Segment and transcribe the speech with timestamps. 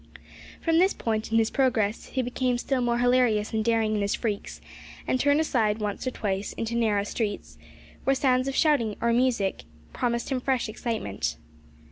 [0.61, 4.15] From this point in his progress, he became still more hilarious and daring in his
[4.15, 4.59] freaks,
[5.05, 7.59] and turned aside once or twice into narrow streets,
[8.03, 9.61] where sounds of shouting or of music
[9.93, 11.35] promised him fresh excitement.